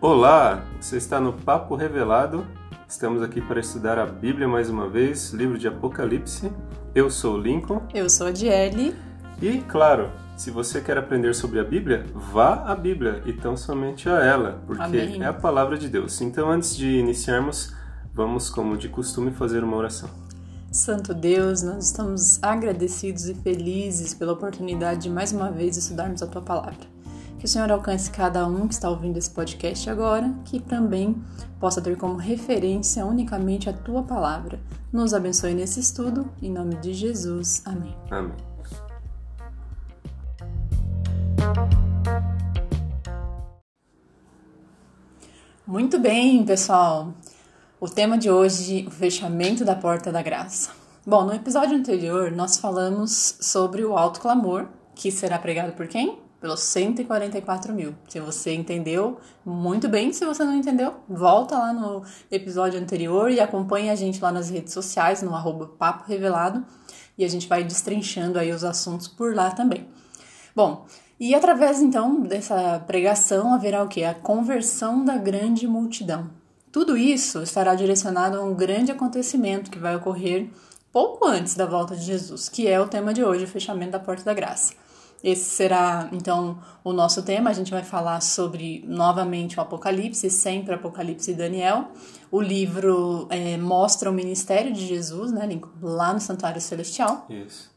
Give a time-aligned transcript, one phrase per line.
[0.00, 2.46] Olá, você está no Papo Revelado.
[2.88, 6.52] Estamos aqui para estudar a Bíblia mais uma vez, livro de Apocalipse.
[6.94, 7.82] Eu sou o Lincoln.
[7.92, 8.94] Eu sou a Diele.
[9.42, 14.08] E, claro, se você quer aprender sobre a Bíblia, vá à Bíblia e tão somente
[14.08, 15.20] a ela, porque Amém.
[15.20, 16.20] é a palavra de Deus.
[16.20, 17.74] Então, antes de iniciarmos,
[18.14, 20.08] vamos, como de costume, fazer uma oração.
[20.70, 26.26] Santo Deus, nós estamos agradecidos e felizes pela oportunidade de mais uma vez estudarmos a
[26.28, 26.97] tua palavra.
[27.38, 31.14] Que o Senhor alcance cada um que está ouvindo esse podcast agora, que também
[31.60, 34.58] possa ter como referência unicamente a tua palavra.
[34.92, 37.62] Nos abençoe nesse estudo, em nome de Jesus.
[37.64, 37.96] Amém.
[38.10, 38.36] Amém.
[45.64, 47.14] Muito bem, pessoal.
[47.80, 50.72] O tema de hoje, o fechamento da porta da graça.
[51.06, 56.27] Bom, no episódio anterior nós falamos sobre o alto clamor, que será pregado por quem?
[56.40, 57.94] Pelos 144 mil.
[58.08, 60.12] Se você entendeu, muito bem.
[60.12, 64.48] Se você não entendeu, volta lá no episódio anterior e acompanha a gente lá nas
[64.48, 66.64] redes sociais, no arroba Papo Revelado,
[67.16, 69.88] e a gente vai destrinchando aí os assuntos por lá também.
[70.54, 70.86] Bom,
[71.18, 74.04] e através então dessa pregação haverá o que?
[74.04, 76.30] A conversão da grande multidão.
[76.70, 80.48] Tudo isso estará direcionado a um grande acontecimento que vai ocorrer
[80.92, 83.98] pouco antes da volta de Jesus, que é o tema de hoje, o fechamento da
[83.98, 84.74] porta da graça.
[85.22, 87.50] Esse será então o nosso tema.
[87.50, 91.88] A gente vai falar sobre novamente o Apocalipse, sempre Apocalipse e Daniel.
[92.30, 95.70] O livro é, mostra o ministério de Jesus, né, Lincoln?
[95.82, 97.26] Lá no Santuário Celestial.
[97.28, 97.76] Isso.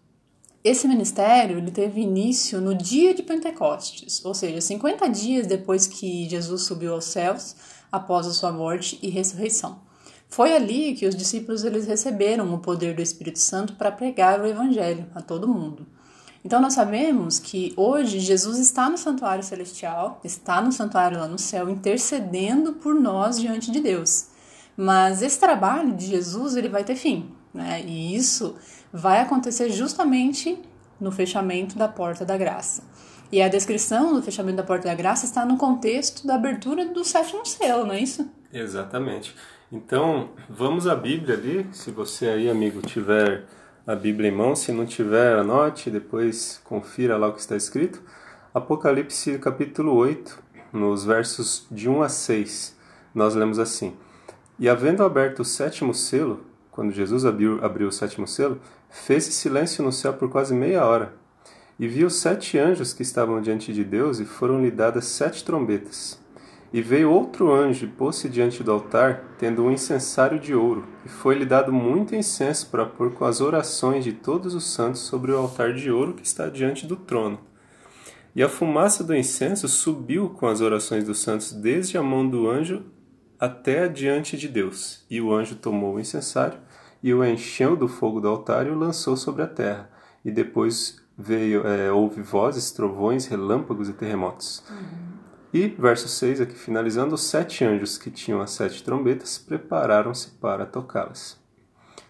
[0.63, 6.29] Esse ministério ele teve início no dia de Pentecostes, ou seja, 50 dias depois que
[6.29, 7.55] Jesus subiu aos céus,
[7.91, 9.79] após a sua morte e ressurreição.
[10.29, 14.45] Foi ali que os discípulos eles receberam o poder do Espírito Santo para pregar o
[14.45, 15.87] evangelho a todo mundo.
[16.43, 21.37] Então nós sabemos que hoje Jesus está no santuário celestial, está no santuário lá no
[21.37, 24.27] céu, intercedendo por nós diante de Deus.
[24.75, 27.83] Mas esse trabalho de Jesus ele vai ter fim, né?
[27.85, 28.55] E isso
[28.91, 30.57] vai acontecer justamente
[30.99, 32.83] no fechamento da porta da graça.
[33.31, 37.03] E a descrição do fechamento da porta da graça está no contexto da abertura do
[37.03, 38.29] sétimo selo, não é isso?
[38.51, 39.33] Exatamente.
[39.71, 41.65] Então, vamos à Bíblia ali.
[41.71, 43.45] Se você aí, amigo, tiver
[43.85, 48.01] a Bíblia em mão, se não tiver, anote, depois confira lá o que está escrito.
[48.53, 50.37] Apocalipse capítulo 8,
[50.71, 52.77] nos versos de 1 a 6,
[53.13, 53.95] nós lemos assim:
[54.59, 59.83] E havendo aberto o sétimo selo, quando Jesus abriu, abriu o sétimo selo, fez-se silêncio
[59.83, 61.13] no céu por quase meia hora.
[61.79, 66.21] E viu sete anjos que estavam diante de Deus, e foram-lhe dadas sete trombetas.
[66.73, 71.09] E veio outro anjo e pôs-se diante do altar, tendo um incensário de ouro, e
[71.09, 75.37] foi-lhe dado muito incenso para pôr com as orações de todos os santos sobre o
[75.37, 77.39] altar de ouro que está diante do trono.
[78.33, 82.49] E a fumaça do incenso subiu com as orações dos santos desde a mão do
[82.49, 82.85] anjo
[83.37, 85.05] até adiante de Deus.
[85.09, 86.57] E o anjo tomou o incensário
[87.03, 89.89] e o encheu do fogo do altar e o lançou sobre a terra.
[90.23, 94.63] E depois veio, é, houve vozes, trovões, relâmpagos e terremotos.
[94.69, 95.20] Uhum.
[95.53, 100.65] E, verso 6, aqui finalizando, os sete anjos que tinham as sete trombetas prepararam-se para
[100.65, 101.39] tocá-las.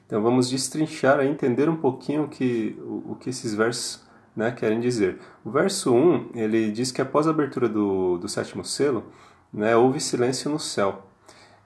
[0.06, 4.80] Então vamos destrinchar e entender um pouquinho que, o, o que esses versos né, querem
[4.80, 5.20] dizer.
[5.44, 9.06] O verso 1, ele diz que após a abertura do, do sétimo selo,
[9.52, 11.08] né, houve silêncio no céu.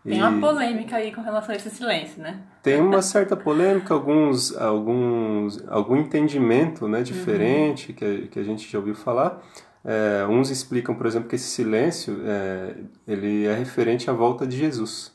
[0.04, 2.40] Tem uma polêmica aí com relação a esse silêncio, né?
[2.62, 7.96] Tem uma certa polêmica, alguns, alguns, algum entendimento né, diferente uhum.
[7.96, 9.42] que, que a gente já ouviu falar.
[9.86, 12.76] É, uns explicam, por exemplo, que esse silêncio é,
[13.08, 15.14] ele é referente à volta de Jesus.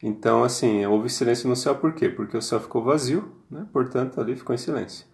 [0.00, 2.08] Então, assim, houve silêncio no céu por quê?
[2.08, 3.66] Porque o céu ficou vazio, né?
[3.72, 5.04] portanto, ali ficou em silêncio.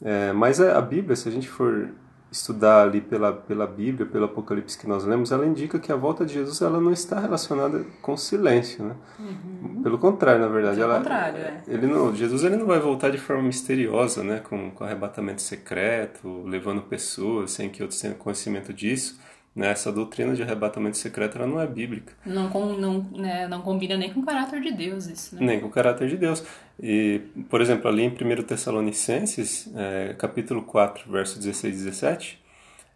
[0.00, 1.90] É, mas a, a Bíblia, se a gente for
[2.32, 6.24] estudar ali pela, pela Bíblia, pelo Apocalipse que nós lemos, ela indica que a volta
[6.24, 8.94] de Jesus ela não está relacionada com silêncio, né?
[9.18, 9.82] Uhum.
[9.82, 10.76] Pelo contrário, na verdade.
[10.76, 11.62] Pelo ela, contrário, é.
[11.68, 14.40] Ele não, Jesus ele não vai voltar de forma misteriosa, né?
[14.40, 19.20] Com, com arrebatamento secreto, levando pessoas sem que outros tenham conhecimento disso.
[19.54, 19.70] Né?
[19.70, 22.14] Essa doutrina de arrebatamento secreto ela não é bíblica.
[22.24, 25.44] Não, não, né, não combina nem com o caráter de Deus isso, né?
[25.44, 26.42] Nem com o caráter de Deus.
[26.82, 27.20] E,
[27.50, 32.42] por exemplo, ali em 1 Tessalonicenses, é, capítulo 4, verso 16 e 17,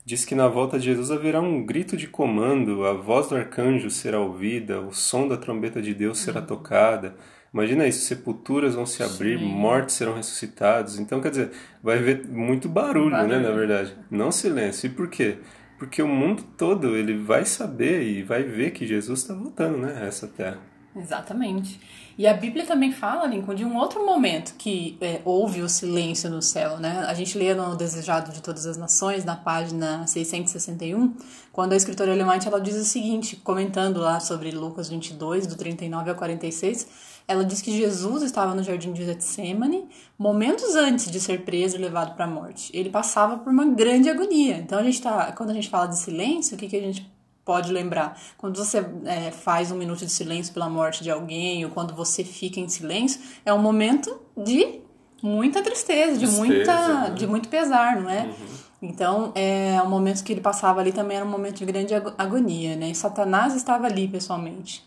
[0.05, 3.91] diz que na volta de Jesus haverá um grito de comando, a voz do arcanjo
[3.91, 6.47] será ouvida, o som da trombeta de Deus será Uhum.
[6.47, 7.15] tocada.
[7.53, 9.45] Imagina isso, sepulturas vão se abrir, Sim.
[9.47, 10.99] mortos serão ressuscitados.
[10.99, 11.51] Então, quer dizer,
[11.83, 13.41] vai haver muito barulho, né, Barulho.
[13.43, 13.95] na verdade.
[14.11, 14.87] Não silêncio.
[14.87, 15.37] E por quê?
[15.79, 19.99] Porque o mundo todo ele vai saber e vai ver que Jesus está voltando, né,
[20.01, 20.59] a essa terra.
[20.97, 21.79] Exatamente.
[22.19, 26.31] E a Bíblia também fala, Lincoln, de um outro momento que é, houve o silêncio
[26.31, 27.05] no céu, né?
[27.07, 31.15] A gente lê no Desejado de Todas as Nações, na página 661,
[31.53, 36.09] quando a escritora alemã ela diz o seguinte, comentando lá sobre Lucas 22, do 39
[36.09, 36.89] ao 46,
[37.29, 39.89] ela diz que Jesus estava no jardim de Getsemane
[40.19, 42.71] momentos antes de ser preso e levado para a morte.
[42.73, 44.57] Ele passava por uma grande agonia.
[44.59, 47.11] Então a gente tá, quando a gente fala de silêncio, o que, que a gente
[47.45, 48.21] pode lembrar.
[48.37, 52.25] Quando você é, faz um minuto de silêncio pela morte de alguém, ou quando você
[52.25, 54.81] fica em silêncio, é um momento de
[55.23, 57.11] muita tristeza, de, muita, né?
[57.11, 58.25] de muito pesar, não é?
[58.25, 58.67] Uhum.
[58.83, 62.77] Então, é, o momento que ele passava ali também era um momento de grande agonia,
[62.77, 62.91] né?
[62.91, 64.85] E Satanás estava ali pessoalmente.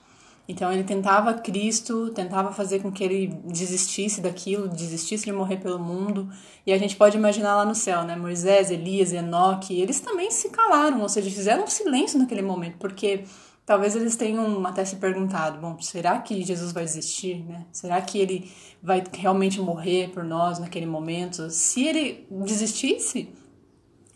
[0.50, 5.78] Então ele tentava Cristo, tentava fazer com que ele desistisse daquilo, desistisse de morrer pelo
[5.78, 6.28] mundo.
[6.66, 8.16] E a gente pode imaginar lá no céu, né?
[8.16, 13.26] Moisés, Elias, Enoque, eles também se calaram, ou seja, fizeram um silêncio naquele momento, porque
[13.64, 17.68] talvez eles tenham até se perguntado, bom, será que Jesus vai desistir, né?
[17.72, 21.48] Será que ele vai realmente morrer por nós naquele momento?
[21.52, 23.30] Se ele desistisse,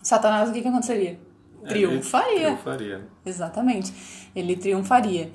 [0.02, 1.20] Satanás, o que, que aconteceria?
[1.68, 2.32] Triunfaria.
[2.32, 3.08] Ele triunfaria.
[3.24, 3.94] Exatamente.
[4.36, 5.32] Ele triunfaria.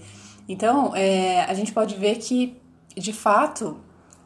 [0.48, 2.56] Então, é, a gente pode ver que,
[2.96, 3.76] de fato,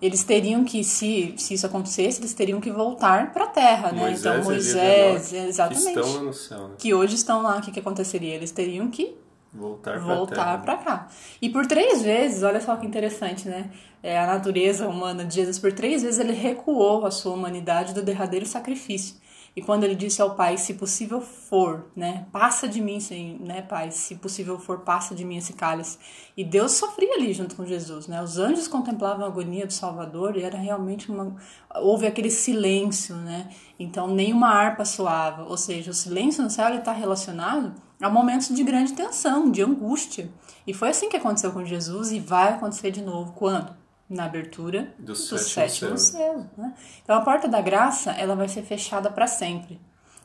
[0.01, 4.01] eles teriam que, se, se isso acontecesse, eles teriam que voltar para a Terra, né?
[4.01, 5.85] Moisés, então, Moisés, exatamente.
[5.85, 6.75] Que estão lá no céu, né?
[6.79, 8.35] Que hoje estão lá, o que, que aconteceria?
[8.35, 9.17] Eles teriam que
[9.53, 11.09] voltar para voltar para cá.
[11.41, 13.71] E por três vezes, olha só que interessante, né?
[14.03, 18.03] É, a natureza humana de Jesus, por três vezes ele recuou a sua humanidade do
[18.03, 19.17] derradeiro sacrifício.
[19.55, 22.99] E quando ele disse ao pai, se possível for, né, passa de mim,
[23.41, 25.99] né, pai, se possível for, passa de mim esse cálice.
[26.35, 28.23] E Deus sofria ali junto com Jesus, né?
[28.23, 31.37] Os anjos contemplavam a agonia do Salvador e era realmente uma
[31.75, 33.51] houve aquele silêncio, né?
[33.79, 38.65] Então nenhuma harpa soava, ou seja, o silêncio no céu está relacionado a momentos de
[38.65, 40.31] grande tensão, de angústia.
[40.67, 43.82] E foi assim que aconteceu com Jesus e vai acontecer de novo quando
[44.13, 46.51] na abertura do, do sétimo, sétimo selo.
[46.57, 46.75] Né?
[47.03, 49.81] Então a porta da graça ela vai ser fechada para sempre.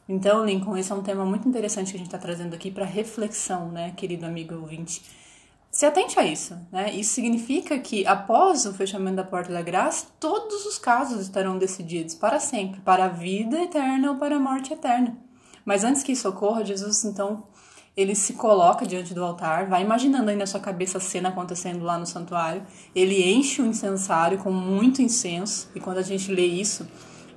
[0.10, 2.86] Então, Lincoln, esse é um tema muito interessante que a gente está trazendo aqui para
[2.86, 5.01] reflexão, né, querido amigo ouvinte.
[5.69, 6.92] Se atente a isso, né?
[6.94, 12.16] Isso significa que após o fechamento da porta da graça, todos os casos estarão decididos
[12.16, 15.18] para sempre, para a vida eterna ou para a morte eterna.
[15.66, 17.44] Mas antes que isso ocorra, Jesus então
[17.98, 21.84] ele se coloca diante do altar, vai imaginando aí na sua cabeça a cena acontecendo
[21.84, 22.62] lá no santuário.
[22.94, 26.88] Ele enche o incensário com muito incenso, e quando a gente lê isso,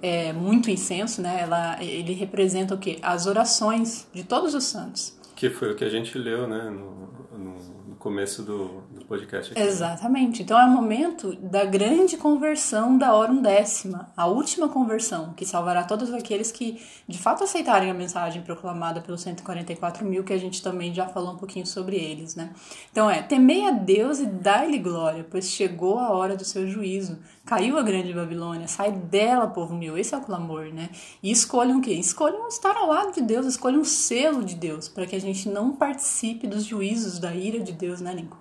[0.03, 1.41] é, muito incenso, né?
[1.41, 2.99] Ela, ele representa o quê?
[3.01, 5.19] As orações de todos os santos.
[5.41, 7.09] Que foi o que a gente leu, né, no,
[7.39, 9.53] no começo do, do podcast.
[9.53, 10.43] Aqui, Exatamente.
[10.43, 15.85] Então é o momento da grande conversão da hora undécima, a última conversão, que salvará
[15.85, 16.79] todos aqueles que
[17.09, 21.33] de fato aceitarem a mensagem proclamada pelos 144 mil, que a gente também já falou
[21.33, 22.53] um pouquinho sobre eles, né?
[22.93, 27.19] Então é, temei a Deus e dai-lhe glória, pois chegou a hora do seu juízo.
[27.51, 29.99] Caiu a grande Babilônia, sai dela, povo meu.
[29.99, 30.89] Esse é o clamor, né?
[31.21, 31.91] E escolham o quê?
[31.95, 35.49] Escolham estar ao lado de Deus, escolham o selo de Deus, para que a gente
[35.49, 38.39] não participe dos juízos da ira de Deus, né, Lincoln?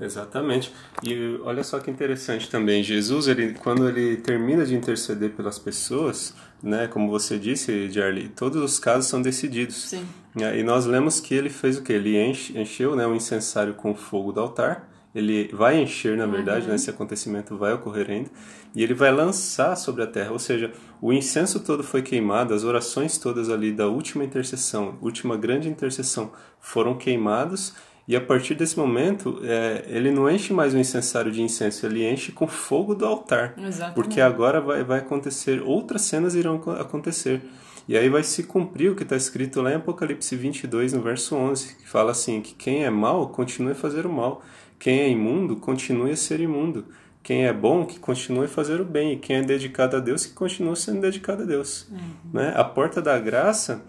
[0.00, 0.72] Exatamente.
[1.04, 6.34] E olha só que interessante também, Jesus, ele, quando ele termina de interceder pelas pessoas,
[6.60, 9.90] né, como você disse, Jarly, todos os casos são decididos.
[9.90, 10.04] Sim.
[10.36, 11.92] E nós lemos que ele fez o quê?
[11.92, 16.62] Ele enche, encheu né, o incensário com fogo do altar, ele vai encher, na verdade,
[16.62, 16.70] uhum.
[16.70, 18.30] né, esse acontecimento vai ocorrer ainda,
[18.74, 22.64] e ele vai lançar sobre a terra, ou seja, o incenso todo foi queimado, as
[22.64, 27.74] orações todas ali da última intercessão, última grande intercessão, foram queimados,
[28.08, 32.10] e a partir desse momento, é, ele não enche mais o incensário de incenso, ele
[32.10, 33.52] enche com fogo do altar.
[33.58, 33.94] Exatamente.
[33.94, 37.42] Porque agora vai, vai acontecer, outras cenas irão acontecer.
[37.86, 41.36] E aí vai se cumprir o que está escrito lá em Apocalipse 22, no verso
[41.36, 44.42] 11, que fala assim, que quem é mal, continue a fazer o mal.
[44.78, 46.86] Quem é imundo, continue a ser imundo.
[47.22, 49.12] Quem é bom, que continue a fazer o bem.
[49.12, 51.88] E quem é dedicado a Deus, que continue sendo dedicado a Deus.
[51.90, 51.98] Uhum.
[52.32, 52.54] Né?
[52.56, 53.82] A porta da graça,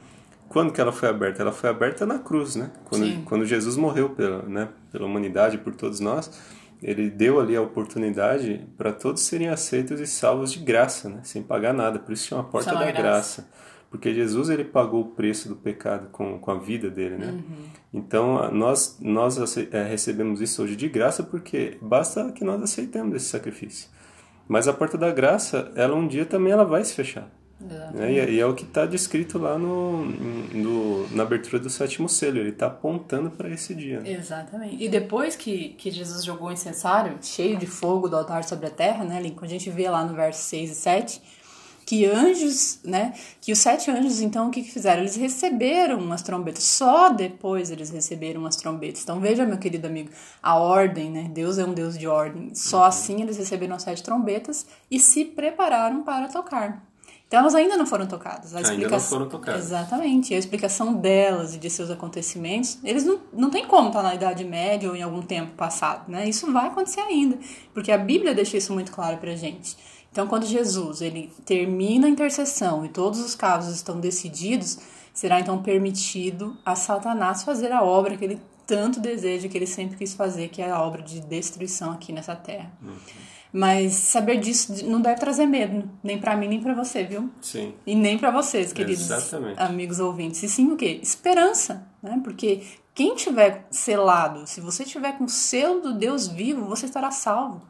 [0.48, 1.42] quando que ela foi aberta?
[1.42, 2.72] Ela foi aberta na cruz, né?
[2.86, 6.32] Quando, quando Jesus morreu pela, né, pela humanidade, por todos nós,
[6.82, 11.20] ele deu ali a oportunidade para todos serem aceitos e salvos de graça, né?
[11.24, 12.00] Sem pagar nada.
[12.00, 13.44] Por isso chama a porta da graça.
[13.44, 13.48] graça
[13.90, 17.32] porque Jesus ele pagou o preço do pecado com, com a vida dele, né?
[17.32, 17.56] Uhum.
[17.94, 23.26] Então nós nós é, recebemos isso hoje de graça porque basta que nós aceitemos esse
[23.26, 23.90] sacrifício.
[24.48, 27.30] Mas a porta da graça, ela um dia também ela vai se fechar.
[27.60, 28.14] Né?
[28.14, 32.08] E, é, e, é o que está descrito lá no, no, na abertura do sétimo
[32.08, 32.38] selo.
[32.38, 34.00] Ele está apontando para esse dia.
[34.00, 34.14] Né?
[34.14, 34.82] Exatamente.
[34.82, 38.70] E depois que, que Jesus jogou o incensário cheio de fogo do altar sobre a
[38.70, 39.46] terra, né, Lincoln?
[39.46, 41.22] A gente vê lá no verso 6 e 7
[41.90, 43.16] que anjos, né?
[43.42, 45.02] Que os sete anjos, então, o que, que fizeram?
[45.02, 46.64] Eles receberam as trombetas.
[46.64, 49.02] Só depois eles receberam as trombetas.
[49.02, 50.12] Então, veja, meu querido amigo,
[50.44, 51.32] a ordem, né?
[51.34, 52.54] Deus é um Deus de ordem.
[52.54, 52.84] Só uhum.
[52.84, 56.88] assim eles receberam as sete trombetas e se prepararam para tocar.
[57.28, 58.56] Então elas ainda não foram tocadas.
[58.56, 59.66] A ainda não foram tocadas.
[59.66, 60.32] Exatamente.
[60.32, 64.14] E a explicação delas e de seus acontecimentos, eles não, não tem como estar na
[64.14, 66.30] Idade Média ou em algum tempo passado, né?
[66.30, 67.38] Isso vai acontecer ainda,
[67.74, 69.76] porque a Bíblia deixa isso muito claro pra gente.
[70.12, 74.80] Então quando Jesus, ele termina a intercessão e todos os casos estão decididos,
[75.14, 79.98] será então permitido a Satanás fazer a obra que ele tanto deseja, que ele sempre
[79.98, 82.72] quis fazer, que é a obra de destruição aqui nessa terra.
[82.82, 82.96] Uhum.
[83.52, 87.32] Mas saber disso não deve trazer medo, nem para mim nem para você, viu?
[87.42, 87.74] Sim.
[87.86, 89.60] E nem para vocês, queridos Exatamente.
[89.60, 90.44] amigos ouvintes.
[90.44, 91.00] E sim o quê?
[91.02, 92.22] Esperança, né?
[92.24, 92.62] Porque
[92.94, 97.62] quem tiver selado, se você tiver com o selo do Deus vivo, você estará salvo.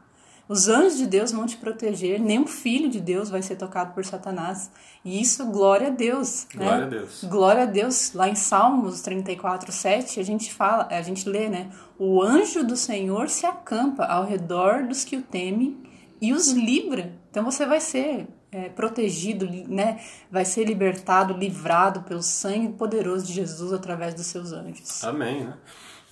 [0.50, 4.04] Os anjos de Deus vão te proteger, nenhum filho de Deus vai ser tocado por
[4.04, 4.68] Satanás.
[5.04, 6.48] E isso, glória a Deus.
[6.52, 6.64] Né?
[6.64, 7.24] Glória a Deus.
[7.24, 8.12] Glória a Deus.
[8.14, 11.70] Lá em Salmos 34, 7, a gente fala, a gente lê, né?
[11.96, 15.78] O anjo do Senhor se acampa ao redor dos que o temem
[16.20, 17.12] e os livra.
[17.30, 20.00] Então você vai ser é, protegido, né?
[20.32, 25.04] Vai ser libertado, livrado pelo sangue poderoso de Jesus através dos seus anjos.
[25.04, 25.54] Amém, né?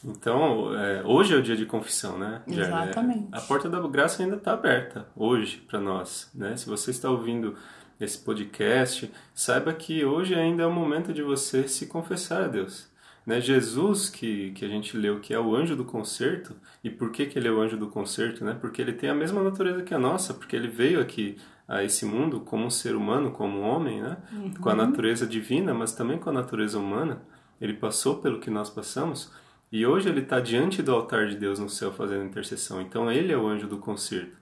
[0.04, 2.42] Então, é, hoje é o dia de confissão, né?
[2.46, 2.62] Né?
[2.62, 3.28] Exatamente.
[3.32, 6.56] a porta da graça ainda está aberta hoje para nós, né?
[6.56, 7.56] Se você está ouvindo
[8.00, 12.88] esse podcast, saiba que hoje ainda é o momento de você se confessar a Deus.
[13.26, 13.40] Né?
[13.40, 17.26] Jesus, que, que a gente leu que é o anjo do concerto, e por que,
[17.26, 18.44] que ele é o anjo do concerto?
[18.44, 18.56] Né?
[18.58, 21.36] Porque ele tem a mesma natureza que a nossa, porque ele veio aqui
[21.68, 24.16] a esse mundo como um ser humano, como um homem, né?
[24.32, 24.54] Uhum.
[24.54, 27.20] com a natureza divina, mas também com a natureza humana.
[27.60, 29.30] Ele passou pelo que nós passamos
[29.70, 32.80] e hoje ele está diante do altar de Deus no céu fazendo intercessão.
[32.80, 34.36] Então ele é o anjo do concerto.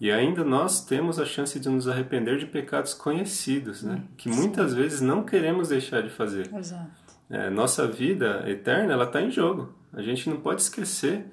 [0.00, 4.02] E ainda nós temos a chance de nos arrepender de pecados conhecidos, né?
[4.16, 6.50] Que muitas vezes não queremos deixar de fazer.
[6.54, 6.90] Exato.
[7.28, 9.74] É, nossa vida eterna ela está em jogo.
[9.92, 11.26] A gente não pode esquecer.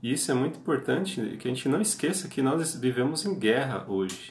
[0.00, 3.84] E isso é muito importante que a gente não esqueça que nós vivemos em guerra
[3.88, 4.30] hoje.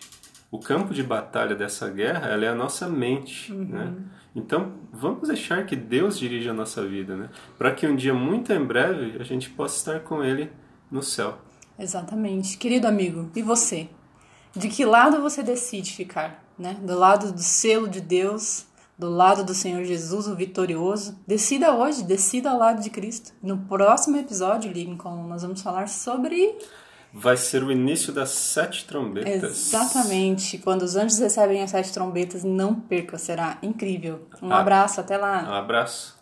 [0.51, 3.63] O campo de batalha dessa guerra ela é a nossa mente, uhum.
[3.63, 3.93] né?
[4.35, 7.29] Então, vamos deixar que Deus dirija a nossa vida, né?
[7.57, 10.51] Para que um dia muito em breve a gente possa estar com Ele
[10.91, 11.37] no céu.
[11.79, 12.57] Exatamente.
[12.57, 13.89] Querido amigo, e você?
[14.53, 16.43] De que lado você decide ficar?
[16.59, 16.77] Né?
[16.81, 18.65] Do lado do selo de Deus,
[18.97, 21.17] do lado do Senhor Jesus, o vitorioso?
[21.25, 23.31] Decida hoje, decida ao lado de Cristo.
[23.41, 26.57] No próximo episódio, Lincoln, nós vamos falar sobre
[27.13, 29.67] vai ser o início das sete trombetas.
[29.67, 30.57] Exatamente.
[30.57, 34.27] Quando os anjos recebem as sete trombetas, não perca, será incrível.
[34.41, 35.43] Um ah, abraço, até lá.
[35.49, 36.20] Um abraço.